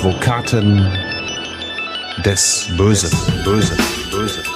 [0.00, 0.90] Advokaten
[2.24, 3.10] des Bösen.
[3.44, 3.76] Böse,
[4.10, 4.49] böse.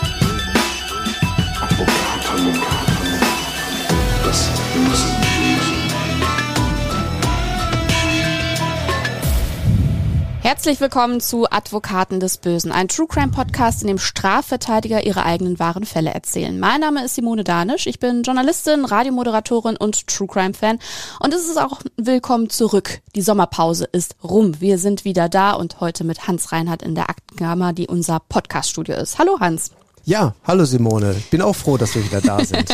[10.64, 15.58] Herzlich willkommen zu Advokaten des Bösen, ein True Crime Podcast, in dem Strafverteidiger ihre eigenen
[15.58, 16.58] wahren Fälle erzählen.
[16.58, 20.78] Mein Name ist Simone Danisch, ich bin Journalistin, Radiomoderatorin und True Crime Fan
[21.20, 23.02] und es ist auch willkommen zurück.
[23.14, 24.58] Die Sommerpause ist rum.
[24.58, 28.96] Wir sind wieder da und heute mit Hans Reinhardt in der Aktenkammer, die unser Podcaststudio
[28.96, 29.18] ist.
[29.18, 29.70] Hallo Hans.
[30.06, 31.14] Ja, hallo Simone.
[31.16, 32.68] Ich bin auch froh, dass wir wieder da sind.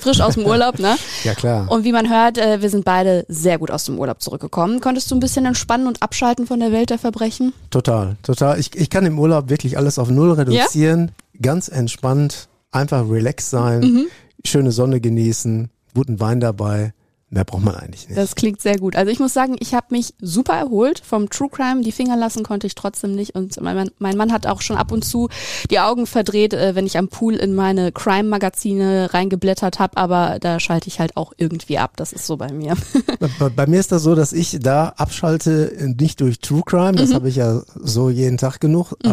[0.00, 0.96] Frisch aus dem Urlaub, ne?
[1.22, 1.70] ja, klar.
[1.70, 4.80] Und wie man hört, äh, wir sind beide sehr gut aus dem Urlaub zurückgekommen.
[4.80, 7.52] Konntest du ein bisschen entspannen und abschalten von der Welt der Verbrechen?
[7.70, 8.58] Total, total.
[8.58, 11.12] Ich, ich kann im Urlaub wirklich alles auf Null reduzieren.
[11.34, 11.42] Ja?
[11.42, 14.06] Ganz entspannt, einfach relaxed sein, mhm.
[14.44, 16.92] schöne Sonne genießen, guten Wein dabei.
[17.34, 18.16] Mehr braucht man eigentlich nicht.
[18.16, 18.94] Das klingt sehr gut.
[18.94, 21.80] Also ich muss sagen, ich habe mich super erholt vom True Crime.
[21.80, 23.34] Die Finger lassen konnte ich trotzdem nicht.
[23.34, 25.28] Und mein, mein Mann hat auch schon ab und zu
[25.68, 29.96] die Augen verdreht, äh, wenn ich am Pool in meine Crime-Magazine reingeblättert habe.
[29.96, 31.96] Aber da schalte ich halt auch irgendwie ab.
[31.96, 32.76] Das ist so bei mir.
[33.40, 36.92] bei, bei, mir ist das so, dass ich da abschalte, nicht durch True Crime.
[36.92, 37.14] Das mhm.
[37.14, 38.92] habe ich ja so jeden Tag genug.
[39.02, 39.10] Mhm.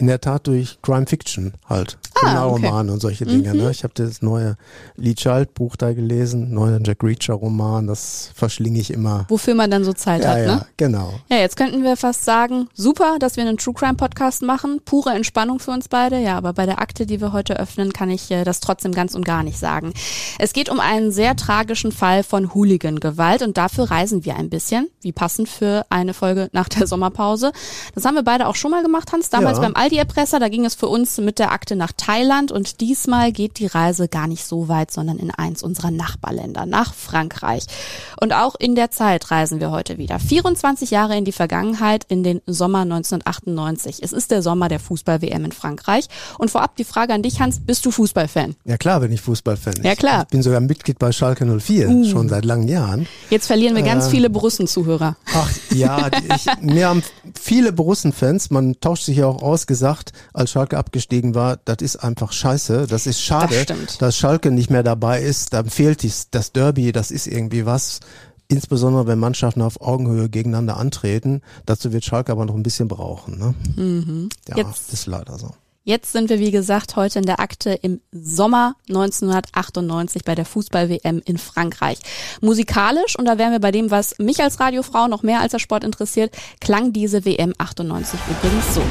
[0.00, 1.98] In der Tat durch Crime Fiction halt.
[2.22, 2.68] Ah, okay.
[2.68, 3.48] und solche Dinge.
[3.48, 3.54] Ne?
[3.54, 3.60] Mhm.
[3.64, 3.70] Ne?
[3.70, 4.56] Ich habe das neue
[4.96, 9.26] Lee Child Buch da gelesen, neuer Jack Reacher Roman, das verschlinge ich immer.
[9.28, 10.66] Wofür man dann so Zeit ja, hat, ja, ne?
[10.76, 11.12] genau.
[11.28, 15.10] Ja, jetzt könnten wir fast sagen, super, dass wir einen True Crime Podcast machen, pure
[15.10, 16.18] Entspannung für uns beide.
[16.18, 19.14] Ja, aber bei der Akte, die wir heute öffnen, kann ich äh, das trotzdem ganz
[19.14, 19.92] und gar nicht sagen.
[20.38, 24.88] Es geht um einen sehr tragischen Fall von Hooligan-Gewalt und dafür reisen wir ein bisschen,
[25.00, 27.52] wie passend für eine Folge nach der Sommerpause.
[27.94, 29.64] Das haben wir beide auch schon mal gemacht, Hans, damals ja.
[29.64, 33.58] beim Aldi-Erpresser, da ging es für uns mit der Akte nach Thailand und diesmal geht
[33.58, 37.64] die Reise gar nicht so weit, sondern in eins unserer Nachbarländer, nach Frankreich.
[38.20, 40.18] Und auch in der Zeit reisen wir heute wieder.
[40.18, 44.02] 24 Jahre in die Vergangenheit, in den Sommer 1998.
[44.02, 46.08] Es ist der Sommer der Fußball-WM in Frankreich.
[46.36, 48.56] Und vorab die Frage an dich, Hans, bist du Fußballfan?
[48.66, 49.76] Ja klar bin ich Fußballfan.
[49.84, 50.24] Ja klar.
[50.24, 52.04] Ich bin sogar Mitglied bei Schalke 04, uh.
[52.04, 53.06] schon seit langen Jahren.
[53.30, 55.16] Jetzt verlieren wir ganz äh, viele Borussen-Zuhörer.
[55.32, 57.02] Ach ja, ich, mir haben
[57.38, 61.96] viele Borussen-Fans, man tauscht sich ja auch aus, gesagt, als Schalke abgestiegen war, das ist
[61.96, 66.28] einfach scheiße, das ist schade, das dass Schalke nicht mehr dabei ist, dann fehlt dies,
[66.30, 68.00] das Derby, das ist irgendwie was.
[68.50, 71.42] Insbesondere wenn Mannschaften auf Augenhöhe gegeneinander antreten.
[71.66, 73.38] Dazu wird Schalke aber noch ein bisschen brauchen.
[73.38, 73.54] Ne?
[73.76, 74.28] Mhm.
[74.48, 74.88] Ja, Jetzt.
[74.88, 75.50] das ist leider so.
[75.88, 81.22] Jetzt sind wir, wie gesagt, heute in der Akte im Sommer 1998 bei der Fußball-WM
[81.24, 81.96] in Frankreich.
[82.42, 85.60] Musikalisch, und da wären wir bei dem, was mich als Radiofrau noch mehr als der
[85.60, 88.82] Sport interessiert, klang diese WM 98 übrigens so.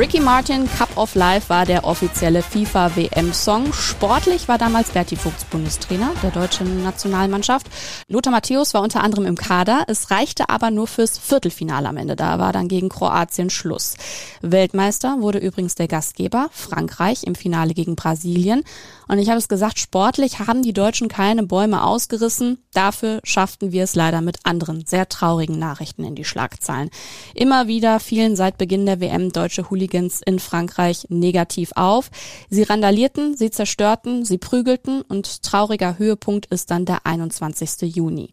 [0.00, 3.70] Ricky Martin Cup of Life war der offizielle FIFA WM-Song.
[3.74, 7.66] Sportlich war damals Berti Vogts Bundestrainer der deutschen Nationalmannschaft.
[8.08, 9.84] Lothar Matthäus war unter anderem im Kader.
[9.88, 12.16] Es reichte aber nur fürs Viertelfinale am Ende.
[12.16, 13.98] Da war dann gegen Kroatien Schluss.
[14.40, 18.64] Weltmeister wurde übrigens der Gastgeber Frankreich im Finale gegen Brasilien.
[19.10, 22.58] Und ich habe es gesagt, sportlich haben die Deutschen keine Bäume ausgerissen.
[22.72, 26.90] Dafür schafften wir es leider mit anderen sehr traurigen Nachrichten in die Schlagzeilen.
[27.34, 32.12] Immer wieder fielen seit Beginn der WM deutsche Hooligans in Frankreich negativ auf.
[32.50, 37.92] Sie randalierten, sie zerstörten, sie prügelten und trauriger Höhepunkt ist dann der 21.
[37.92, 38.30] Juni.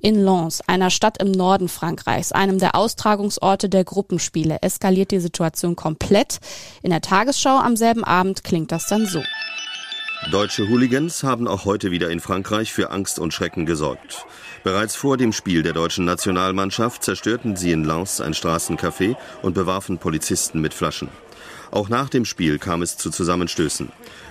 [0.00, 5.74] In Lens, einer Stadt im Norden Frankreichs, einem der Austragungsorte der Gruppenspiele, eskaliert die Situation
[5.74, 6.38] komplett.
[6.82, 9.24] In der Tagesschau am selben Abend klingt das dann so.
[10.28, 14.26] Deutsche Hooligans haben auch heute wieder in Frankreich für Angst und Schrecken gesorgt.
[14.62, 19.96] Bereits vor dem Spiel der deutschen Nationalmannschaft zerstörten sie in Lens ein Straßencafé und bewarfen
[19.96, 21.08] Polizisten mit Flaschen.
[21.70, 23.90] Auch nach dem Spiel kam es zu Zusammenstößen.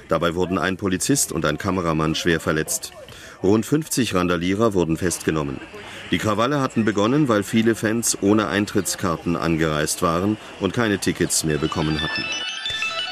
[0.10, 2.92] Dabei wurden ein Polizist und ein Kameramann schwer verletzt.
[3.42, 5.60] Rund 50 Randalierer wurden festgenommen.
[6.12, 11.58] Die Krawalle hatten begonnen, weil viele Fans ohne Eintrittskarten angereist waren und keine Tickets mehr
[11.58, 12.24] bekommen hatten.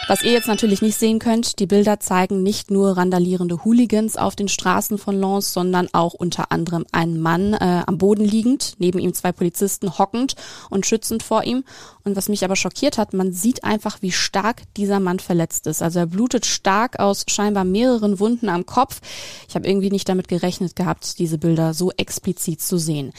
[0.08, 4.38] Was ihr jetzt natürlich nicht sehen könnt, die Bilder zeigen nicht nur randalierende Hooligans auf
[4.38, 9.00] den Straßen von Lens, sondern auch unter anderem einen Mann äh, am Boden liegend, neben
[9.00, 10.36] ihm zwei Polizisten hockend
[10.70, 11.66] und schützend vor ihm.
[12.06, 15.82] Und was mich aber schockiert hat, man sieht einfach, wie stark dieser Mann verletzt ist.
[15.82, 19.02] Also er blutet stark aus scheinbar mehreren Wunden am Kopf.
[19.50, 23.12] Ich habe irgendwie nicht damit gerechnet gehabt, diese Bilder so explizit zu sehen.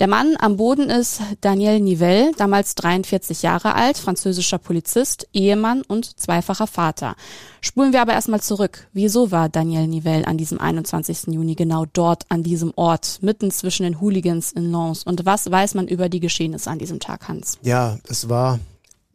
[0.00, 6.18] Der Mann am Boden ist Daniel Nivelle, damals 43 Jahre alt, französischer Polizist, Ehemann und
[6.18, 7.14] zweifacher Vater.
[7.60, 8.88] Spulen wir aber erstmal zurück.
[8.92, 11.28] Wieso war Daniel Nivelle an diesem 21.
[11.28, 15.04] Juni genau dort, an diesem Ort, mitten zwischen den Hooligans in Lens?
[15.04, 17.58] Und was weiß man über die Geschehnisse an diesem Tag, Hans?
[17.62, 18.58] Ja, es war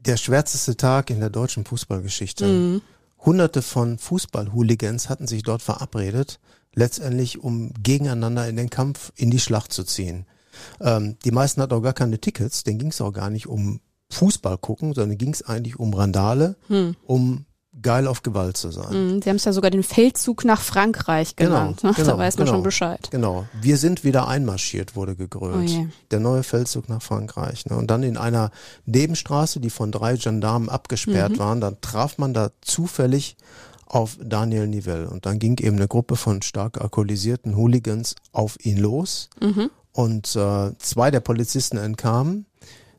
[0.05, 2.45] der schwärzeste Tag in der deutschen Fußballgeschichte.
[2.45, 2.81] Mhm.
[3.25, 6.39] Hunderte von Fußball-Hooligans hatten sich dort verabredet,
[6.73, 10.25] letztendlich um gegeneinander in den Kampf in die Schlacht zu ziehen.
[10.81, 13.79] Ähm, die meisten hatten auch gar keine Tickets, denen ging es auch gar nicht um
[14.11, 16.95] Fußball gucken, sondern ging es eigentlich um Randale, hm.
[17.05, 17.45] um
[17.81, 18.91] geil auf Gewalt zu sein.
[18.91, 21.79] Mhm, Sie haben es ja sogar den Feldzug nach Frankreich genau, genannt.
[21.81, 23.07] Genau, genau, da weiß man genau, schon Bescheid.
[23.11, 23.45] Genau.
[23.61, 25.69] Wir sind wieder einmarschiert, wurde gegrölt.
[25.71, 27.65] Oh Der neue Feldzug nach Frankreich.
[27.67, 27.77] Ne?
[27.77, 28.51] Und dann in einer
[28.85, 31.39] Nebenstraße, die von drei Gendarmen abgesperrt mhm.
[31.39, 33.37] waren, dann traf man da zufällig
[33.85, 35.09] auf Daniel Nivelle.
[35.09, 39.29] Und dann ging eben eine Gruppe von stark alkoholisierten Hooligans auf ihn los.
[39.41, 42.45] Mhm und äh, zwei der Polizisten entkamen.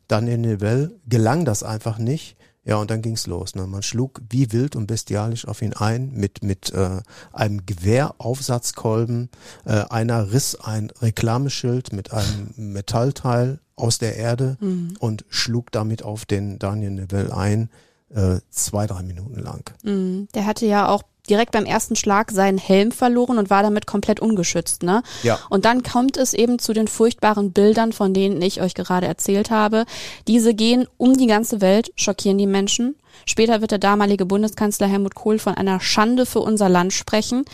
[0.06, 2.36] Daniel Nivelle gelang das einfach nicht.
[2.62, 3.54] Ja, und dann ging's los.
[3.54, 3.66] Ne?
[3.66, 7.00] Man schlug wie wild und bestialisch auf ihn ein mit, mit äh,
[7.32, 9.30] einem Gewehraufsatzkolben.
[9.64, 14.92] Äh, einer riss ein Reklameschild mit einem Metallteil aus der Erde mhm.
[14.98, 17.70] und schlug damit auf den Daniel Nivelle ein,
[18.10, 19.70] äh, zwei, drei Minuten lang.
[19.84, 20.28] Mhm.
[20.34, 24.20] Der hatte ja auch direkt beim ersten Schlag seinen Helm verloren und war damit komplett
[24.20, 25.02] ungeschützt, ne?
[25.22, 25.38] Ja.
[25.48, 29.50] Und dann kommt es eben zu den furchtbaren Bildern, von denen ich euch gerade erzählt
[29.50, 29.84] habe.
[30.26, 32.96] Diese gehen um die ganze Welt, schockieren die Menschen.
[33.26, 37.44] Später wird der damalige Bundeskanzler Helmut Kohl von einer Schande für unser Land sprechen.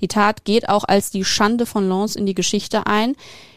[0.00, 3.16] Die Tat geht auch als die Schande von Lens in die Geschichte ein.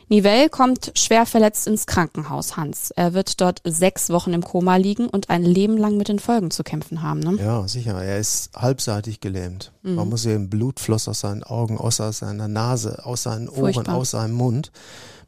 [0.09, 2.89] Nivelle kommt schwer verletzt ins Krankenhaus, Hans.
[2.91, 6.49] Er wird dort sechs Wochen im Koma liegen und ein Leben lang mit den Folgen
[6.49, 7.19] zu kämpfen haben.
[7.19, 7.37] Ne?
[7.39, 8.01] Ja, sicher.
[8.03, 9.71] Er ist halbseitig gelähmt.
[9.83, 9.95] Mhm.
[9.95, 13.95] Man muss sehen, Blut floss aus seinen Augen, aus seiner Nase, aus seinen Ohren, Furchtbar.
[13.95, 14.71] aus seinem Mund.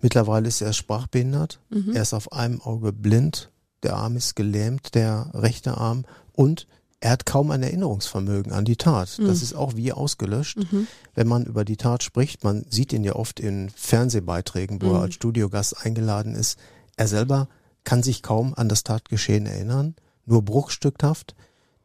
[0.02, 1.60] Mittlerweile ist er sprachbehindert.
[1.70, 1.92] Mhm.
[1.94, 3.52] Er ist auf einem Auge blind.
[3.84, 6.06] Der Arm ist gelähmt, der rechte Arm.
[6.34, 6.66] Und
[7.02, 9.18] er hat kaum ein Erinnerungsvermögen an die Tat.
[9.18, 9.26] Mhm.
[9.26, 10.58] Das ist auch wie ausgelöscht.
[10.72, 10.88] Mhm.
[11.16, 14.96] Wenn man über die Tat spricht, man sieht ihn ja oft in Fernsehbeiträgen, wo mhm.
[14.96, 16.60] er als Studiogast eingeladen ist.
[16.96, 17.50] Er selber
[17.84, 19.96] kann sich kaum an das Tatgeschehen erinnern,
[20.28, 21.36] nur bruchstückhaft.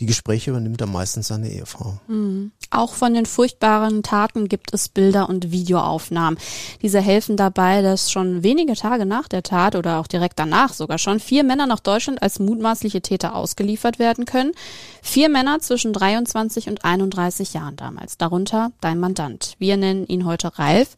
[0.01, 1.99] Die Gespräche übernimmt er meistens seine Ehefrau.
[2.07, 2.53] Mhm.
[2.71, 6.39] Auch von den furchtbaren Taten gibt es Bilder und Videoaufnahmen.
[6.83, 10.99] Diese helfen dabei, dass schon wenige Tage nach der Tat oder auch direkt danach sogar
[10.99, 14.53] schon vier Männer nach Deutschland als mutmaßliche Täter ausgeliefert werden können.
[15.01, 18.19] Vier Männer zwischen 23 und 31 Jahren damals.
[18.19, 19.55] Darunter dein Mandant.
[19.59, 20.97] Wir nennen ihn heute Ralf.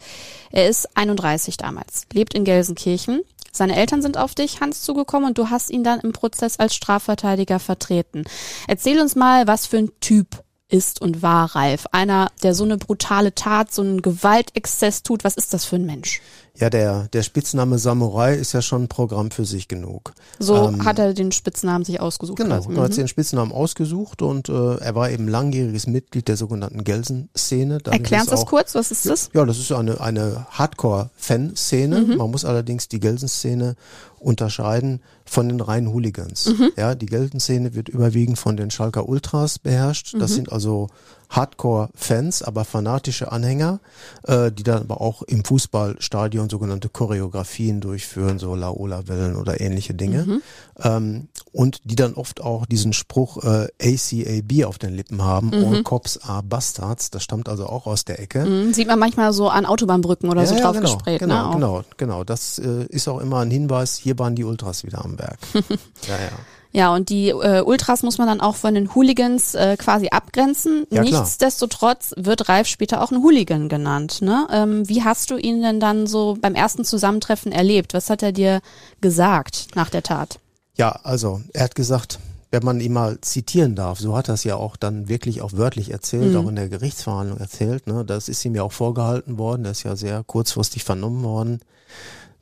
[0.51, 3.21] Er ist 31 damals, lebt in Gelsenkirchen,
[3.53, 6.75] seine Eltern sind auf dich, Hans, zugekommen und du hast ihn dann im Prozess als
[6.75, 8.25] Strafverteidiger vertreten.
[8.67, 11.87] Erzähl uns mal, was für ein Typ ist und war Ralf.
[11.93, 15.25] Einer, der so eine brutale Tat, so einen Gewaltexzess tut.
[15.25, 16.21] Was ist das für ein Mensch?
[16.61, 20.13] Ja, der, der Spitzname Samurai ist ja schon ein Programm für sich genug.
[20.41, 22.39] So ähm, hat er den Spitznamen sich ausgesucht.
[22.39, 22.73] Genau, also.
[22.73, 26.83] er hat sich den Spitznamen ausgesucht und äh, er war eben langjähriges Mitglied der sogenannten
[26.83, 27.79] Gelsen-Szene.
[27.85, 29.31] Erklären Sie das kurz, was ist das?
[29.35, 32.01] Ja, das ist eine, eine Hardcore-Fan-Szene.
[32.01, 32.17] Mhm.
[32.17, 33.77] Man muss allerdings die Gelsen-Szene
[34.19, 36.47] unterscheiden von den reinen Hooligans.
[36.47, 36.71] Mhm.
[36.77, 40.15] Ja, die Gelsen-Szene wird überwiegend von den Schalker Ultras beherrscht.
[40.19, 40.35] Das mhm.
[40.35, 40.89] sind also
[41.31, 43.81] Hardcore-Fans, aber fanatische Anhänger,
[44.25, 50.25] äh, die dann aber auch im Fußballstadion sogenannte Choreografien durchführen, so Laola-Wellen oder ähnliche Dinge.
[50.25, 50.43] Mhm.
[50.83, 55.65] Ähm, und die dann oft auch diesen Spruch äh, ACAB auf den Lippen haben, mhm.
[55.65, 57.11] All Cops are Bastards.
[57.11, 58.45] Das stammt also auch aus der Ecke.
[58.45, 58.73] Mhm.
[58.73, 61.21] Sieht man manchmal so an Autobahnbrücken oder ja, so ja, drauf genau, gesprayt.
[61.21, 62.25] Genau, ne, genau, genau.
[62.25, 65.39] Das äh, ist auch immer ein Hinweis, hier waren die Ultras wieder am Werk.
[65.55, 66.31] ja, ja.
[66.73, 70.87] Ja, und die äh, Ultras muss man dann auch von den Hooligans äh, quasi abgrenzen.
[70.91, 74.21] Ja, Nichtsdestotrotz wird Ralf später auch ein Hooligan genannt.
[74.21, 74.47] Ne?
[74.53, 77.95] Ähm, wie hast du ihn denn dann so beim ersten Zusammentreffen erlebt?
[77.95, 78.61] Was hat er dir
[79.01, 80.41] gesagt nach der Tat?
[80.77, 82.19] Ja, also er hat gesagt,
[82.51, 85.53] wenn man ihn mal zitieren darf, so hat er es ja auch dann wirklich auch
[85.55, 86.37] wörtlich erzählt, mhm.
[86.37, 87.87] auch in der Gerichtsverhandlung erzählt.
[87.87, 88.05] Ne?
[88.05, 91.61] Das ist ihm ja auch vorgehalten worden, der ist ja sehr kurzfristig vernommen worden.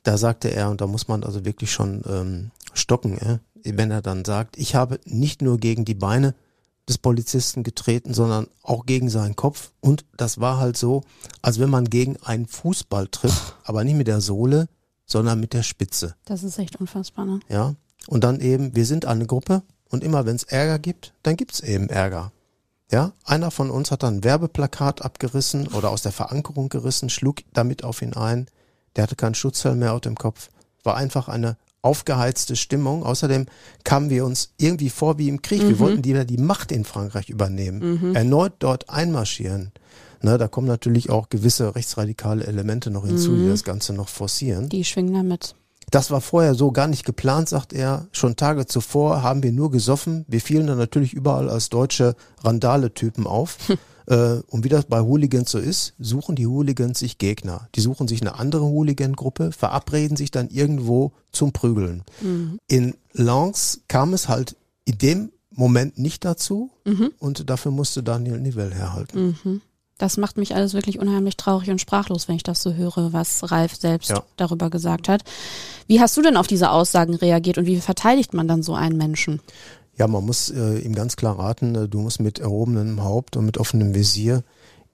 [0.02, 3.38] Da sagte er, und da muss man also wirklich schon ähm, stocken, äh,
[3.74, 6.34] wenn er dann sagt, ich habe nicht nur gegen die Beine
[6.88, 9.72] des Polizisten getreten, sondern auch gegen seinen Kopf.
[9.80, 11.02] Und das war halt so,
[11.42, 14.68] als wenn man gegen einen Fußball tritt, aber nicht mit der Sohle,
[15.04, 16.14] sondern mit der Spitze.
[16.24, 17.40] Das ist echt unfassbar, ne?
[17.48, 17.74] Ja.
[18.06, 21.60] Und dann eben, wir sind eine Gruppe und immer wenn es Ärger gibt, dann gibt's
[21.60, 22.32] eben Ärger.
[22.90, 27.38] Ja, einer von uns hat dann ein Werbeplakat abgerissen oder aus der Verankerung gerissen, schlug
[27.52, 28.46] damit auf ihn ein.
[28.94, 30.50] Der hatte keinen Schutzhelm mehr auf dem Kopf.
[30.84, 33.04] War einfach eine aufgeheizte Stimmung.
[33.04, 33.46] Außerdem
[33.84, 35.62] kamen wir uns irgendwie vor wie im Krieg.
[35.62, 35.68] Mhm.
[35.68, 38.14] Wir wollten wieder die Macht in Frankreich übernehmen, mhm.
[38.14, 39.72] erneut dort einmarschieren.
[40.22, 43.42] Ne, da kommen natürlich auch gewisse rechtsradikale Elemente noch hinzu, mhm.
[43.42, 44.68] die das Ganze noch forcieren.
[44.68, 45.54] Die schwingen damit.
[45.90, 48.08] Das war vorher so gar nicht geplant, sagt er.
[48.10, 50.24] Schon Tage zuvor haben wir nur gesoffen.
[50.26, 53.58] Wir fielen dann natürlich überall als deutsche Randale-Typen auf.
[54.06, 57.68] Äh, und wie das bei Hooligans so ist, suchen die Hooligans sich Gegner.
[57.74, 62.04] Die suchen sich eine andere Hooligan-Gruppe, verabreden sich dann irgendwo zum Prügeln.
[62.20, 62.58] Mhm.
[62.68, 67.10] In Lens kam es halt in dem Moment nicht dazu mhm.
[67.18, 69.36] und dafür musste Daniel Nivell herhalten.
[69.42, 69.60] Mhm.
[69.98, 73.50] Das macht mich alles wirklich unheimlich traurig und sprachlos, wenn ich das so höre, was
[73.50, 74.22] Ralf selbst ja.
[74.36, 75.24] darüber gesagt hat.
[75.86, 78.98] Wie hast du denn auf diese Aussagen reagiert und wie verteidigt man dann so einen
[78.98, 79.40] Menschen?
[79.96, 83.46] Ja, man muss äh, ihm ganz klar raten, äh, du musst mit erhobenem Haupt und
[83.46, 84.44] mit offenem Visier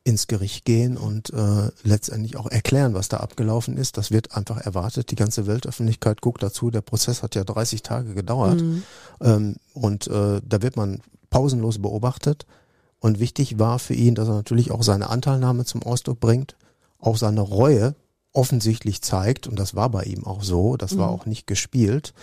[0.04, 3.96] ins Gericht gehen und äh, letztendlich auch erklären, was da abgelaufen ist.
[3.96, 5.10] Das wird einfach erwartet.
[5.10, 6.70] Die ganze Weltöffentlichkeit guckt dazu.
[6.70, 8.82] Der Prozess hat ja 30 Tage gedauert mhm.
[9.20, 12.46] ähm, und äh, da wird man pausenlos beobachtet.
[12.98, 16.56] Und wichtig war für ihn, dass er natürlich auch seine Anteilnahme zum Ausdruck bringt,
[16.98, 17.94] auch seine Reue
[18.32, 21.14] offensichtlich zeigt, und das war bei ihm auch so, das war mhm.
[21.14, 22.14] auch nicht gespielt,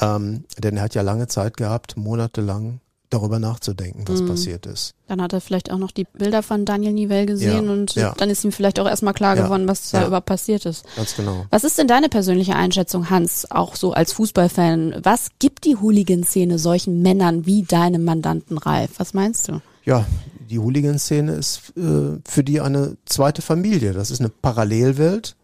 [0.00, 4.28] ähm, denn er hat ja lange Zeit gehabt, monatelang darüber nachzudenken, was mhm.
[4.28, 4.94] passiert ist.
[5.08, 8.14] Dann hat er vielleicht auch noch die Bilder von Daniel Nivell gesehen ja, und ja.
[8.16, 10.84] dann ist ihm vielleicht auch erstmal klar ja, geworden, was da überhaupt passiert ist.
[10.96, 11.44] Ganz genau.
[11.50, 15.00] Was ist denn deine persönliche Einschätzung, Hans, auch so als Fußballfan?
[15.02, 18.92] Was gibt die Hooligan-Szene solchen Männern wie deinem Mandanten Ralf?
[18.98, 19.60] Was meinst du?
[19.84, 20.06] Ja,
[20.48, 23.92] die Hooligan-Szene ist äh, für die eine zweite Familie.
[23.92, 25.34] Das ist eine Parallelwelt,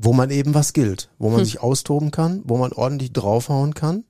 [0.00, 1.44] wo man eben was gilt, wo man hm.
[1.44, 4.04] sich austoben kann, wo man ordentlich draufhauen kann.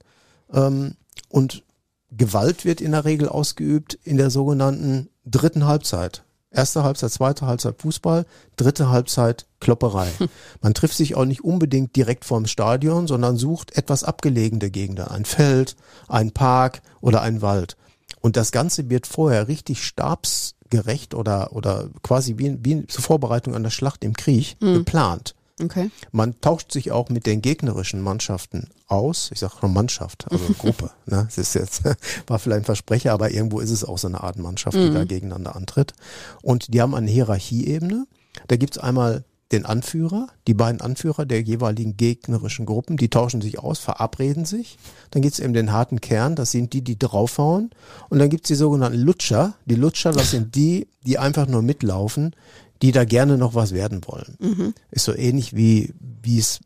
[0.52, 0.96] Ähm,
[1.30, 1.64] und
[2.10, 6.24] Gewalt wird in der Regel ausgeübt in der sogenannten dritten Halbzeit.
[6.50, 8.26] Erste Halbzeit, zweite Halbzeit Fußball,
[8.56, 10.08] dritte Halbzeit Klopperei.
[10.18, 10.28] Hm.
[10.60, 15.08] Man trifft sich auch nicht unbedingt direkt vorm Stadion, sondern sucht etwas abgelegene Gegenden.
[15.08, 15.76] Ein Feld,
[16.06, 17.76] ein Park oder ein Wald.
[18.20, 23.62] Und das Ganze wird vorher richtig stabsgerecht oder, oder quasi wie, wie zur Vorbereitung an
[23.62, 24.74] der Schlacht im Krieg mhm.
[24.74, 25.34] geplant.
[25.62, 25.90] Okay.
[26.12, 29.30] Man tauscht sich auch mit den gegnerischen Mannschaften aus.
[29.32, 30.90] Ich sage schon Mannschaft, also Gruppe.
[31.06, 31.24] Ne?
[31.26, 31.82] Das ist jetzt,
[32.26, 34.94] war vielleicht ein Versprecher, aber irgendwo ist es auch so eine Art Mannschaft, die mhm.
[34.94, 35.94] da gegeneinander antritt.
[36.42, 38.06] Und die haben eine Hierarchieebene.
[38.46, 43.58] Da gibt's einmal den Anführer, die beiden Anführer der jeweiligen gegnerischen Gruppen, die tauschen sich
[43.58, 44.76] aus, verabreden sich.
[45.10, 47.70] Dann gibt's eben den harten Kern, das sind die, die draufhauen.
[48.10, 49.54] Und dann gibt's die sogenannten Lutscher.
[49.64, 52.34] Die Lutscher, das sind die, die einfach nur mitlaufen,
[52.82, 54.36] die da gerne noch was werden wollen.
[54.38, 54.74] Mhm.
[54.90, 56.60] Ist so ähnlich wie, wie es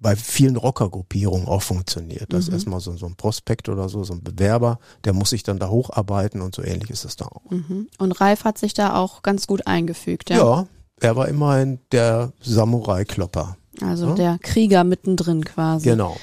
[0.00, 2.32] bei vielen Rockergruppierungen auch funktioniert.
[2.32, 2.48] Das mhm.
[2.48, 5.58] ist erstmal so, so ein Prospekt oder so, so ein Bewerber, der muss sich dann
[5.58, 7.50] da hocharbeiten und so ähnlich ist es da auch.
[7.50, 7.88] Mhm.
[7.98, 10.36] Und Ralf hat sich da auch ganz gut eingefügt, ja?
[10.36, 10.66] Ja,
[11.00, 13.56] er war immerhin der Samurai-Klopper.
[13.82, 14.14] Also ja?
[14.14, 15.88] der Krieger mittendrin quasi.
[15.88, 16.16] Genau.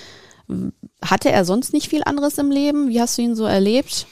[1.04, 2.90] Hatte er sonst nicht viel anderes im Leben?
[2.90, 4.08] Wie hast du ihn so erlebt?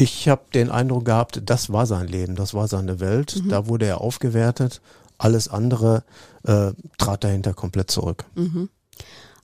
[0.00, 3.42] Ich habe den Eindruck gehabt, das war sein Leben, das war seine Welt.
[3.44, 3.50] Mhm.
[3.50, 4.80] Da wurde er aufgewertet.
[5.18, 6.04] Alles andere
[6.44, 8.24] äh, trat dahinter komplett zurück.
[8.34, 8.70] Mhm.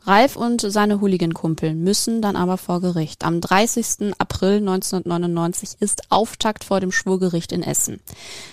[0.07, 3.25] Ralf und seine Hooligan-Kumpel müssen dann aber vor Gericht.
[3.25, 4.15] Am 30.
[4.19, 7.99] April 1999 ist Auftakt vor dem Schwurgericht in Essen.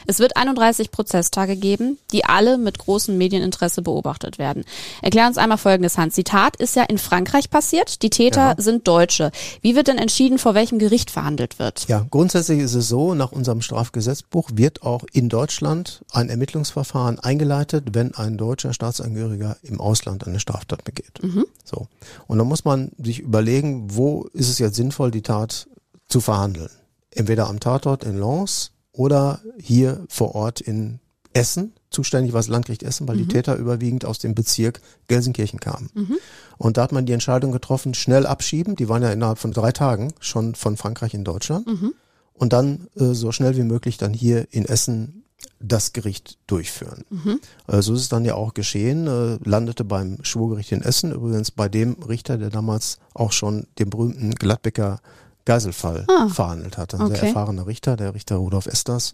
[0.08, 4.66] Es wird 31 Prozesstage geben, die alle mit großem Medieninteresse beobachtet werden.
[5.04, 6.16] Erklär uns einmal Folgendes, Hans.
[6.16, 8.02] Die Tat ist ja in Frankreich passiert.
[8.02, 8.62] Die Täter ja.
[8.62, 9.32] sind Deutsche.
[9.62, 11.86] Wie wird denn entschieden, vor welchem Gericht verhandelt wird?
[11.88, 17.90] Ja, grundsätzlich ist es so, nach unserem Strafgesetzbuch wird auch in Deutschland ein Ermittlungsverfahren eingeleitet,
[17.94, 21.22] wenn ein deutscher Staatsangehöriger im Ausland eine Straftat begeht.
[21.22, 21.43] Mhm.
[21.44, 21.52] Mhm.
[21.64, 21.88] So.
[22.28, 25.68] Und dann muss man sich überlegen, wo ist es jetzt sinnvoll, die Tat
[26.08, 26.70] zu verhandeln.
[27.12, 31.00] Entweder am Tatort in Lens oder hier vor Ort in
[31.34, 31.74] Essen.
[31.90, 33.22] Zuständig war das Landgericht Essen, weil mhm.
[33.22, 35.90] die Täter überwiegend aus dem Bezirk Gelsenkirchen kamen.
[35.94, 36.18] Mhm.
[36.58, 38.76] Und da hat man die Entscheidung getroffen, schnell abschieben.
[38.76, 41.68] Die waren ja innerhalb von drei Tagen schon von Frankreich in Deutschland.
[41.68, 41.94] Mhm.
[42.34, 45.23] Und dann äh, so schnell wie möglich dann hier in Essen
[45.60, 47.06] das Gericht durchführen.
[47.10, 47.40] Mhm.
[47.68, 51.52] Äh, so ist es dann ja auch geschehen, äh, landete beim Schwurgericht in Essen, übrigens
[51.52, 55.00] bei dem Richter, der damals auch schon den berühmten Gladbecker
[55.46, 56.98] Geiselfall ah, verhandelt hatte.
[56.98, 57.16] Ein okay.
[57.16, 59.14] sehr erfahrener Richter, der Richter Rudolf Esters,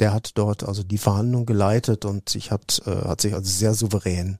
[0.00, 3.74] der hat dort also die Verhandlung geleitet und sich hat, äh, hat sich also sehr
[3.74, 4.38] souverän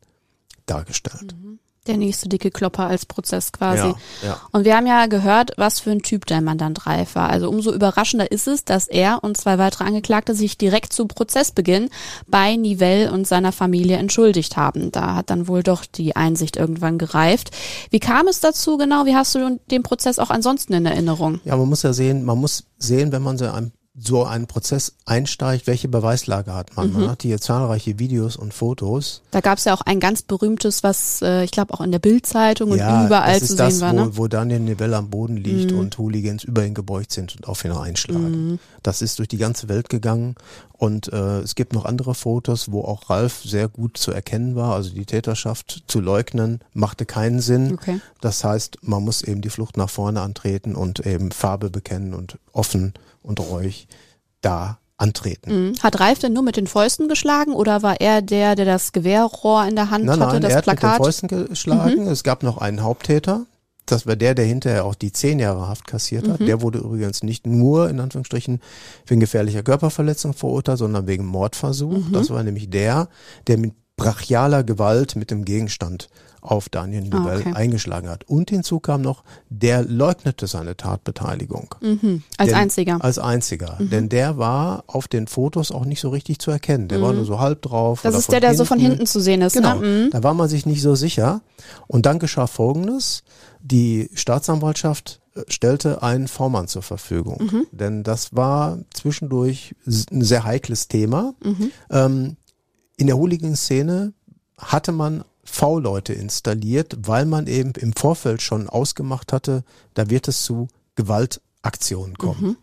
[0.67, 1.37] dargestellt.
[1.41, 3.89] Mhm der nächste dicke Klopper als Prozess quasi.
[3.89, 4.41] Ja, ja.
[4.53, 7.31] Und wir haben ja gehört, was für ein Typ dein Mandant Reif war.
[7.31, 11.89] Also umso überraschender ist es, dass er und zwei weitere Angeklagte sich direkt zu Prozessbeginn
[12.27, 14.93] bei Nivelle und seiner Familie entschuldigt haben.
[14.93, 17.51] Da hat dann wohl doch die Einsicht irgendwann gereift.
[17.91, 19.07] Wie kam es dazu genau?
[19.07, 21.41] Wie hast du den Prozess auch ansonsten in Erinnerung?
[21.45, 24.95] Ja, man muss ja sehen, man muss sehen, wenn man so ein so einen Prozess
[25.05, 26.93] einsteigt, welche Beweislage hat man.
[26.93, 29.23] Man hat hier zahlreiche Videos und Fotos.
[29.31, 31.99] Da gab es ja auch ein ganz berühmtes, was äh, ich glaube auch in der
[31.99, 33.93] Bildzeitung und überall das ist zu das, sehen war.
[33.93, 34.17] wo, Ne?
[34.17, 37.73] wo Daniel Nivelle am Boden liegt und Hooligans über ihn gebeugt sind und auf ihn
[37.73, 38.59] einschlagen.
[38.83, 40.35] Das ist durch die ganze Welt gegangen
[40.73, 44.75] und äh, es gibt noch andere Fotos, wo auch Ralf sehr gut zu erkennen war.
[44.75, 47.75] Also die Täterschaft zu leugnen machte keinen Sinn.
[47.75, 48.01] Okay.
[48.23, 52.39] Das heißt, man muss eben die Flucht nach vorne antreten und eben Farbe bekennen und
[52.53, 53.89] offen und ruhig
[54.41, 55.69] da antreten.
[55.71, 55.75] Mhm.
[55.83, 59.67] Hat Ralf denn nur mit den Fäusten geschlagen oder war er der, der das Gewehrrohr
[59.67, 60.99] in der Hand Nein, hatte, nein, das er hat mit den Plakat?
[61.01, 61.05] Mhm.
[61.05, 62.07] Fäusten geschlagen.
[62.07, 63.47] Es gab noch einen Haupttäter.
[63.87, 66.33] Das war der, der hinterher auch die zehn Jahre Haft kassiert Mhm.
[66.33, 66.41] hat.
[66.41, 68.61] Der wurde übrigens nicht nur, in Anführungsstrichen,
[69.07, 72.07] wegen gefährlicher Körperverletzung verurteilt, sondern wegen Mordversuch.
[72.09, 72.13] Mhm.
[72.13, 73.09] Das war nämlich der,
[73.47, 76.09] der mit brachialer Gewalt mit dem Gegenstand
[76.41, 77.53] auf Daniel Ah, Nivelle okay.
[77.55, 78.25] eingeschlagen hat.
[78.25, 81.75] Und hinzu kam noch, der leugnete seine Tatbeteiligung.
[81.81, 82.23] Mhm.
[82.37, 83.05] Als Denn- einziger.
[83.05, 83.77] Als einziger.
[83.81, 86.89] Denn der war auf den Fotos auch nicht so richtig zu erkennen.
[86.89, 88.05] Der war nur so halb drauf.
[88.05, 88.09] Mhm.
[88.09, 89.53] Das ist der, der so von hinten zu sehen ist.
[89.55, 90.07] Genau, Ne?
[90.07, 90.11] Mhm.
[90.11, 91.41] da war man sich nicht so sicher.
[91.87, 93.23] Und dann geschah Folgendes.
[93.63, 97.39] Die Staatsanwaltschaft äh, stellte einen V-Mann zur Verfügung.
[97.53, 97.67] Mhm.
[97.73, 101.35] Denn das war zwischendurch ein sehr heikles Thema.
[101.45, 101.71] Mhm.
[101.91, 102.37] Ähm,
[102.97, 104.13] in der Hooligan-Szene
[104.59, 109.65] hatte man V-Leute installiert, weil man eben im Vorfeld schon ausgemacht hatte,
[109.95, 112.43] da wird es zu Gewaltaktionen kommen.
[112.43, 112.57] Mhm.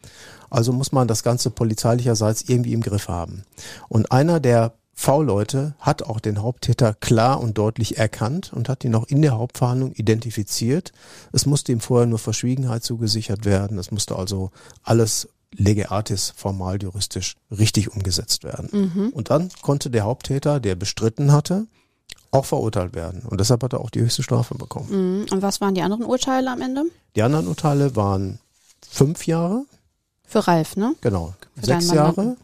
[0.50, 3.44] Also muss man das Ganze polizeilicherseits irgendwie im Griff haben.
[3.90, 8.96] Und einer der V-Leute hat auch den Haupttäter klar und deutlich erkannt und hat ihn
[8.96, 10.92] auch in der Hauptverhandlung identifiziert.
[11.32, 13.78] Es musste ihm vorher nur Verschwiegenheit zugesichert werden.
[13.78, 14.50] Es musste also
[14.82, 18.70] alles lege artis formal juristisch richtig umgesetzt werden.
[19.12, 21.68] Und dann konnte der Haupttäter, der bestritten hatte,
[22.32, 23.22] auch verurteilt werden.
[23.28, 25.20] Und deshalb hat er auch die höchste Strafe bekommen.
[25.22, 25.26] Mhm.
[25.32, 26.84] Und was waren die anderen Urteile am Ende?
[27.16, 28.40] Die anderen Urteile waren
[28.88, 29.66] fünf Jahre,
[30.26, 30.94] Für Ralf, ne?
[31.02, 31.34] Genau.
[31.56, 31.92] Für Sechs.
[31.94, 32.36] Jahre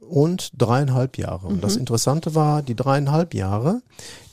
[0.00, 1.46] und dreieinhalb Jahre.
[1.46, 1.60] Und Mhm.
[1.62, 3.80] das Interessante war, die dreieinhalb Jahre,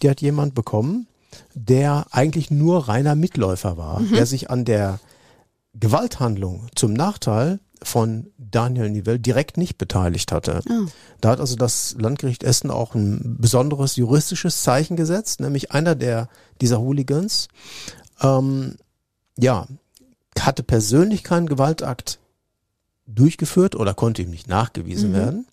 [0.02, 1.08] die hat jemand bekommen,
[1.54, 4.12] der eigentlich nur reiner Mitläufer war, Mhm.
[4.16, 5.00] der sich an der
[5.80, 10.62] Gewalthandlung zum Nachteil von Daniel Nivelle direkt nicht beteiligt hatte.
[10.70, 10.86] Ah.
[11.22, 16.28] Da hat also das Landgericht Essen auch ein besonderes juristisches Zeichen gesetzt, nämlich einer der
[16.62, 17.48] dieser Hooligans,
[18.22, 18.76] ähm,
[19.38, 19.68] ja,
[20.38, 22.20] hatte persönlich keinen Gewaltakt
[23.08, 25.16] durchgeführt oder konnte ihm nicht nachgewiesen Mhm.
[25.16, 25.48] werden.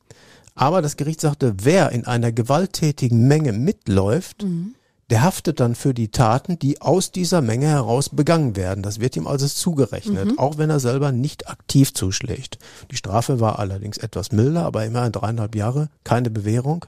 [0.55, 4.75] Aber das Gericht sagte, wer in einer gewalttätigen Menge mitläuft, Mhm.
[5.11, 8.83] Der haftet dann für die Taten, die aus dieser Menge heraus begangen werden.
[8.83, 10.39] Das wird ihm also zugerechnet, Mhm.
[10.39, 12.59] auch wenn er selber nicht aktiv zuschlägt.
[12.91, 16.87] Die Strafe war allerdings etwas milder, aber immerhin dreieinhalb Jahre, keine Bewährung.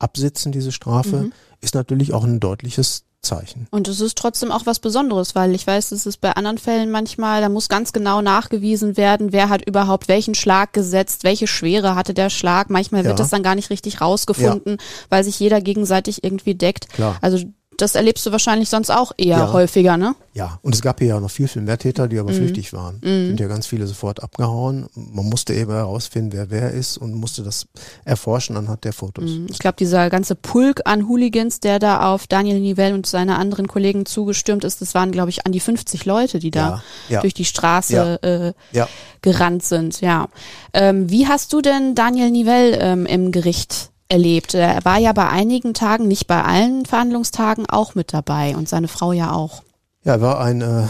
[0.00, 1.32] Absitzen diese Strafe Mhm.
[1.60, 3.68] ist natürlich auch ein deutliches Zeichen.
[3.70, 6.90] Und es ist trotzdem auch was Besonderes, weil ich weiß, es ist bei anderen Fällen
[6.90, 11.94] manchmal, da muss ganz genau nachgewiesen werden, wer hat überhaupt welchen Schlag gesetzt, welche Schwere
[11.94, 12.68] hatte der Schlag.
[12.68, 13.16] Manchmal wird Ja.
[13.22, 16.88] das dann gar nicht richtig rausgefunden, weil sich jeder gegenseitig irgendwie deckt.
[16.90, 17.16] Klar.
[17.20, 17.38] Also
[17.78, 19.52] das erlebst du wahrscheinlich sonst auch eher Ja.
[19.52, 20.14] häufiger, ne?
[20.34, 22.20] Ja, und es gab hier ja noch viel, viel mehr Täter, die Mhm.
[22.22, 23.00] aber flüchtig waren.
[23.02, 24.86] Sind ja ganz viele sofort abgehauen.
[24.94, 27.66] Man musste eben herausfinden, wer wer ist und musste das
[28.04, 29.30] erforschen anhand der Fotos.
[29.50, 33.68] Ich glaube, dieser ganze Pulk an Hooligans, der da auf Daniel Nivelle und seine anderen
[33.68, 37.20] Kollegen zugestürmt ist, das waren, glaube ich, an die 50 Leute, die da Ja, ja.
[37.20, 38.82] durch die Straße äh,
[39.22, 40.28] gerannt sind, ja.
[40.74, 44.54] Ähm, wie hast du denn Daniel Nivelle ähm, im Gericht erlebt?
[44.54, 48.88] Er war ja bei einigen Tagen, nicht bei allen Verhandlungstagen, auch mit dabei und seine
[48.88, 49.62] Frau ja auch.
[50.04, 50.86] ja, er war ein äh,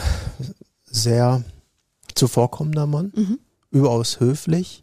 [0.85, 1.43] sehr
[2.15, 3.39] zuvorkommender Mann, Mhm.
[3.71, 4.83] überaus höflich,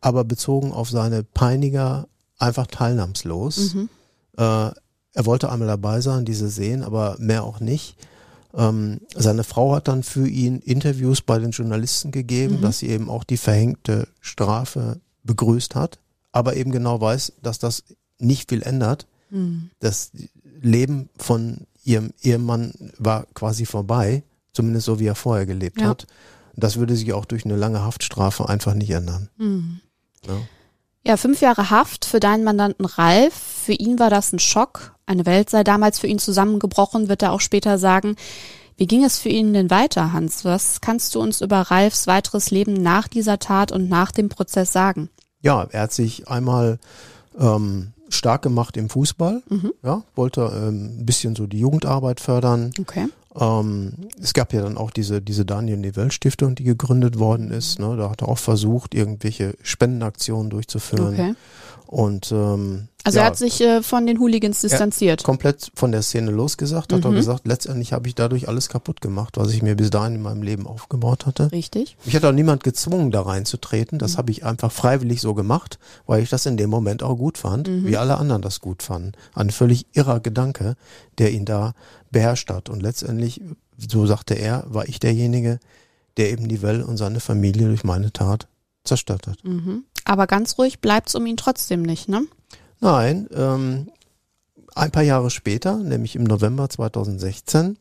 [0.00, 3.74] aber bezogen auf seine Peiniger einfach teilnahmslos.
[3.74, 3.88] Mhm.
[4.36, 4.42] Äh,
[5.12, 7.96] er wollte einmal dabei sein, diese sehen, aber mehr auch nicht.
[8.56, 12.60] Ähm, seine Frau hat dann für ihn Interviews bei den Journalisten gegeben, Mhm.
[12.62, 15.98] dass sie eben auch die verhängte Strafe begrüßt hat,
[16.32, 17.84] aber eben genau weiß, dass das
[18.18, 19.06] nicht viel ändert.
[19.30, 19.70] Mhm.
[19.80, 20.12] Das
[20.60, 25.88] Leben von ihrem Ehemann war quasi vorbei, zumindest so wie er vorher gelebt Ja.
[25.88, 26.06] hat.
[26.56, 29.28] Das würde sich auch durch eine lange Haftstrafe einfach nicht ändern.
[29.38, 29.80] Mhm.
[30.26, 30.36] Ja.
[31.06, 33.32] Ja, fünf Jahre Haft für deinen Mandanten Ralf.
[33.32, 34.94] Für ihn war das ein Schock.
[35.06, 38.16] Eine Welt sei damals für ihn zusammengebrochen, wird er auch später sagen.
[38.76, 40.44] Wie ging es für ihn denn weiter, Hans?
[40.44, 44.72] Was kannst du uns über Ralfs weiteres Leben nach dieser Tat und nach dem Prozess
[44.72, 45.08] sagen?
[45.42, 46.78] Ja, er hat sich einmal
[47.38, 49.72] ähm, stark gemacht im Fußball, Mhm.
[49.82, 52.72] ja, wollte ähm, ein bisschen so die Jugendarbeit fördern.
[52.78, 53.06] Okay.
[53.38, 57.78] Ähm, es gab ja dann auch diese, diese Daniel Nivelle Stiftung, die gegründet worden ist.
[57.78, 57.96] Ne?
[57.96, 61.14] Da hat er auch versucht, irgendwelche Spendenaktionen durchzuführen.
[61.14, 61.34] Okay.
[61.86, 63.24] Und ähm, Also Ja.
[63.24, 65.22] er hat sich äh, von den Hooligans distanziert.
[65.24, 67.06] komplett von der Szene losgesagt, hat Mhm.
[67.06, 70.22] er gesagt, letztendlich habe ich dadurch alles kaputt gemacht, was ich mir bis dahin in
[70.22, 71.50] meinem Leben aufgebaut hatte.
[71.50, 71.96] Richtig.
[72.04, 73.96] Mich hat auch niemand gezwungen, da reinzutreten.
[73.96, 74.00] Mhm.
[74.00, 77.38] Das habe ich einfach freiwillig so gemacht, weil ich das in dem Moment auch gut
[77.38, 77.86] fand, Mhm.
[77.86, 79.12] wie alle anderen das gut fanden.
[79.34, 80.76] Ein völlig irrer Gedanke,
[81.18, 81.72] der ihn da
[82.10, 82.68] beherrscht hat.
[82.68, 83.40] Und letztendlich,
[83.78, 85.58] so sagte er, war ich derjenige,
[86.18, 88.46] der eben die Welt und seine Familie durch meine Tat
[88.84, 89.38] zerstört hat.
[89.44, 89.84] Mhm.
[90.04, 92.22] Aber ganz ruhig bleibt's um ihn trotzdem nicht, ne?
[92.80, 93.90] Nein, ähm,
[94.74, 97.76] ein paar Jahre später, nämlich im November 2016,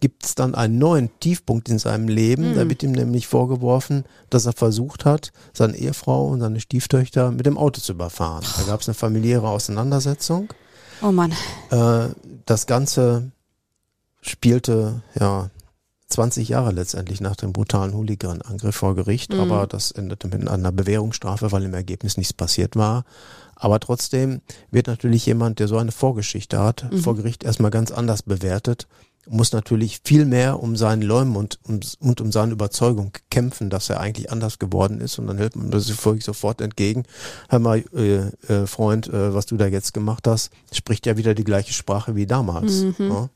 [0.00, 2.54] gibt es dann einen neuen Tiefpunkt in seinem Leben.
[2.54, 7.46] Da wird ihm nämlich vorgeworfen, dass er versucht hat, seine Ehefrau und seine Stieftöchter mit
[7.46, 8.44] dem Auto zu überfahren.
[8.58, 10.52] Da gab es eine familiäre Auseinandersetzung.
[11.02, 11.32] Oh Mann.
[11.70, 12.08] Äh,
[12.44, 13.32] das Ganze
[14.20, 15.50] spielte ja
[16.08, 19.40] 20 Jahre letztendlich nach dem brutalen Hooligan-Angriff vor Gericht, Mhm.
[19.40, 23.04] aber das endete mit einer Bewährungsstrafe, weil im Ergebnis nichts passiert war.
[23.56, 24.40] Aber trotzdem
[24.70, 26.98] wird natürlich jemand, der so eine Vorgeschichte hat, Mhm.
[26.98, 28.86] vor Gericht erstmal ganz anders bewertet,
[29.28, 33.90] muss natürlich viel mehr um seinen Leum und um, und um seine Überzeugung kämpfen, dass
[33.90, 35.18] er eigentlich anders geworden ist.
[35.18, 37.02] Und dann hält man das sofort entgegen.
[37.48, 38.18] Hör mal, äh,
[38.52, 42.14] äh, Freund, äh, was du da jetzt gemacht hast, spricht ja wieder die gleiche Sprache
[42.14, 42.82] wie damals.
[42.82, 42.94] Mhm.
[42.98, 43.28] Ja?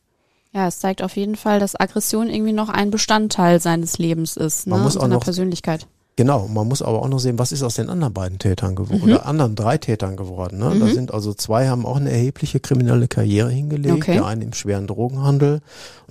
[0.53, 4.67] Ja, es zeigt auf jeden Fall, dass Aggression irgendwie noch ein Bestandteil seines Lebens ist,
[4.67, 4.73] ne?
[4.75, 5.87] Man muss auch seiner noch- Persönlichkeit.
[6.17, 8.99] Genau, man muss aber auch noch sehen, was ist aus den anderen beiden Tätern geworden
[9.07, 9.13] Mhm.
[9.13, 10.59] oder anderen drei Tätern geworden.
[10.59, 10.77] Ne?
[10.79, 13.95] Da sind also zwei haben auch eine erhebliche kriminelle Karriere hingelegt.
[13.95, 14.15] Okay.
[14.15, 15.61] Der eine im schweren Drogenhandel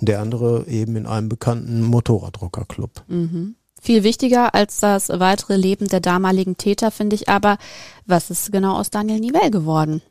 [0.00, 2.90] und der andere eben in einem bekannten Motorraddruckerclub.
[3.06, 3.54] Mhm.
[3.80, 7.56] Viel wichtiger als das weitere Leben der damaligen Täter finde ich aber,
[8.04, 10.02] was ist genau aus Daniel Nivell geworden?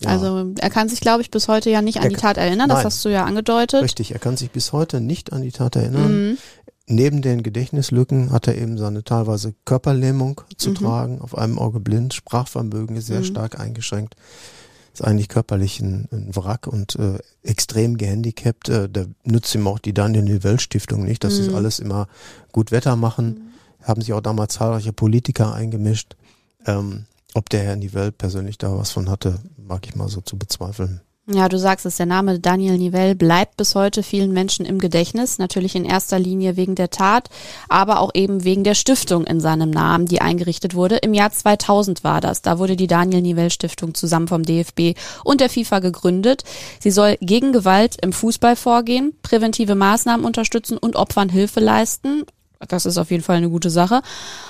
[0.00, 0.10] Ja.
[0.10, 2.68] Also er kann sich, glaube ich, bis heute ja nicht an Er die Tat erinnern,
[2.68, 2.84] das Nein.
[2.86, 3.82] hast du ja angedeutet.
[3.82, 6.30] Richtig, er kann sich bis heute nicht an die Tat erinnern.
[6.30, 6.38] Mhm.
[6.86, 10.74] Neben den Gedächtnislücken hat er eben seine teilweise Körperlähmung zu Mhm.
[10.76, 13.24] tragen, auf einem Auge blind, Sprachvermögen ist sehr Mhm.
[13.24, 14.14] stark eingeschränkt,
[14.94, 18.68] ist eigentlich körperlich ein, ein Wrack und äh, extrem gehandicapt.
[18.68, 21.24] Äh, da nützt ihm auch die Daniel Nivell Stiftung nicht.
[21.24, 21.56] Das ist Mhm.
[21.56, 22.06] alles immer
[22.52, 23.50] gut Wetter machen.
[23.82, 26.16] Haben sich auch damals zahlreiche Politiker eingemischt.
[26.66, 30.36] Ähm, ob der Herr Nivell persönlich da was von hatte, mag ich mal so zu
[30.38, 31.00] bezweifeln.
[31.30, 35.36] Ja, du sagst es, der Name Daniel Nivell bleibt bis heute vielen Menschen im Gedächtnis,
[35.36, 37.28] natürlich in erster Linie wegen der Tat,
[37.68, 40.96] aber auch eben wegen der Stiftung in seinem Namen, die eingerichtet wurde.
[40.96, 42.40] Im Jahr 2000 war das.
[42.40, 46.44] Da wurde die Daniel Nivell Stiftung zusammen vom DFB und der FIFA gegründet.
[46.80, 52.24] Sie soll gegen Gewalt im Fußball vorgehen, präventive Maßnahmen unterstützen und Opfern Hilfe leisten.
[52.66, 54.02] Das ist auf jeden Fall eine gute Sache.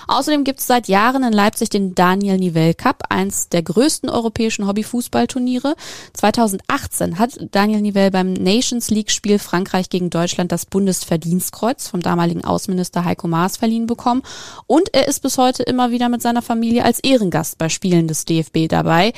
[0.07, 4.66] Außerdem gibt es seit Jahren in Leipzig den Daniel Nivell Cup, eins der größten europäischen
[4.66, 5.75] Hobbyfußballturniere.
[6.14, 12.44] 2018 hat Daniel Nivell beim Nations League Spiel Frankreich gegen Deutschland das Bundesverdienstkreuz vom damaligen
[12.44, 14.23] Außenminister Heiko Maas verliehen bekommen.
[14.66, 18.25] Und er ist bis heute immer wieder mit seiner Familie als Ehrengast bei Spielen des
[18.25, 19.12] DFB dabei.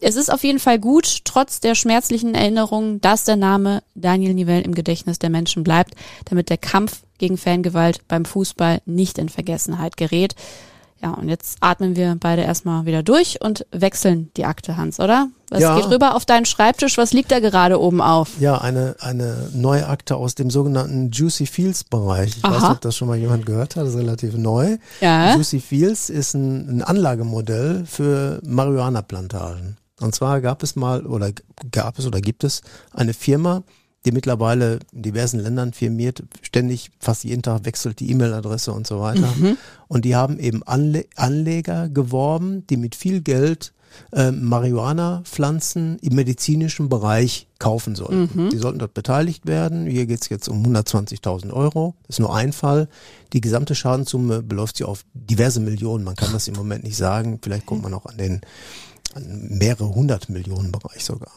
[0.00, 4.62] Es ist auf jeden Fall gut, trotz der schmerzlichen Erinnerungen, dass der Name Daniel Nivell
[4.62, 5.94] im Gedächtnis der Menschen bleibt,
[6.26, 10.34] damit der Kampf gegen Fangewalt beim Fußball nicht in Vergessenheit gerät.
[11.00, 15.28] Ja, und jetzt atmen wir beide erstmal wieder durch und wechseln die Akte, Hans, oder?
[15.48, 15.76] Es Ja.
[15.76, 16.98] geht rüber auf deinen Schreibtisch.
[16.98, 18.40] Was liegt da gerade oben auf?
[18.40, 22.36] Ja, eine, eine neue Akte aus dem sogenannten Juicy Fields Bereich.
[22.38, 22.60] Ich weiß Aha.
[22.62, 24.76] nicht, ob das schon mal jemand gehört hat, das ist relativ neu.
[25.00, 25.36] Ja.
[25.36, 29.76] Juicy Fields ist ein, ein Anlagemodell für Marihuana-Plantagen.
[30.00, 31.30] Und zwar gab es mal oder
[31.70, 33.62] gab es oder gibt es eine Firma,
[34.04, 39.00] die mittlerweile in diversen Ländern firmiert, ständig, fast jeden Tag wechselt die E-Mail-Adresse und so
[39.00, 39.28] weiter.
[39.88, 43.72] Und die haben eben Anle Anleger geworben, die mit viel Geld
[44.12, 48.28] äh, Marihuana-Pflanzen im medizinischen Bereich kaufen sollten.
[48.50, 49.86] Die sollten dort beteiligt werden.
[49.86, 51.94] Hier geht's jetzt um 120.000 Euro.
[52.06, 52.88] Das ist nur ein Fall.
[53.32, 56.04] Die gesamte Schadenssumme beläuft sich auf diverse Millionen.
[56.04, 57.40] Man kann das im Moment nicht sagen.
[57.42, 58.40] Vielleicht kommt man auch an den
[59.14, 61.32] an mehrere hundert Millionen Bereich sogar.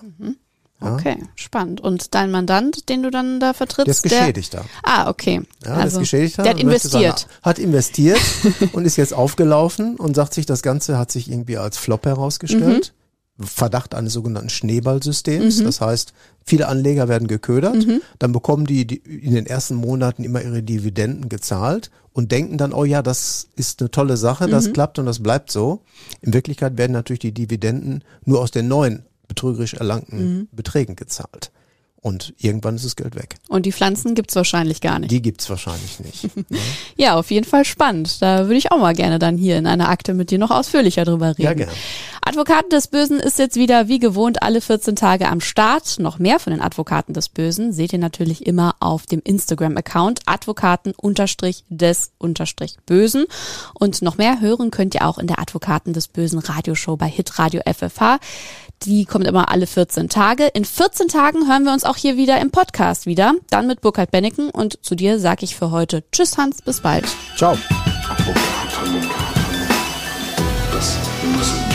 [0.84, 0.94] Ja?
[0.96, 1.80] Okay, spannend.
[1.82, 3.88] Und dein Mandant, den du dann da vertrittst?
[3.88, 4.66] Der ist Geschädigter.
[4.84, 5.42] ah, okay.
[5.64, 6.44] Ja, also, der ist Geschädigter.
[6.44, 7.20] der hat investiert.
[7.20, 8.20] Seine, hat investiert
[8.74, 12.94] und ist jetzt aufgelaufen und sagt sich, das Ganze hat sich irgendwie als Flop herausgestellt.
[13.38, 13.46] Mhm.
[13.46, 15.64] Verdacht eines sogenannten Schneeballsystems.
[15.64, 16.14] Das heißt,
[16.46, 18.02] viele Anleger werden geködert, Mhm.
[18.20, 22.74] dann bekommen die, die in den ersten Monaten immer ihre Dividenden gezahlt und denken dann,
[22.74, 24.74] oh ja, das ist eine tolle Sache, das Mhm.
[24.74, 25.82] klappt und das bleibt so.
[26.22, 30.48] In Wirklichkeit werden natürlich die Dividenden nur aus den neuen betrügerisch erlangten Mhm.
[30.52, 31.52] Beträgen gezahlt.
[32.04, 33.36] Und irgendwann ist das Geld weg.
[33.48, 35.12] Und die Pflanzen gibt's wahrscheinlich gar nicht.
[35.12, 36.30] Die gibt's wahrscheinlich nicht.
[36.98, 38.22] Ja, auf jeden Fall spannend.
[38.24, 41.06] Da würde ich auch mal gerne dann hier in einer Akte mit dir noch ausführlicher
[41.06, 41.42] drüber reden.
[41.44, 41.72] Ja, gerne.
[42.24, 46.00] Advokaten des Bösen ist jetzt wieder wie gewohnt alle 14 Tage am Start.
[46.00, 53.26] Noch mehr von den Advokaten des Bösen seht ihr natürlich immer auf dem Instagram-Account Advokaten-des-Bösen.
[53.74, 57.62] Und noch mehr hören könnt ihr auch in der Advokaten des Bösen Radioshow bei Hitradio
[57.66, 58.20] FFH.
[58.86, 60.48] Die kommt immer alle 14 Tage.
[60.48, 63.34] In 14 Tagen hören wir uns auch hier wieder im Podcast wieder.
[63.50, 67.06] Dann mit Burkhard Benneken und zu dir sage ich für heute Tschüss Hans, bis bald.
[67.38, 67.58] Ciao.
[70.74, 70.98] Das
[71.38, 71.71] müssen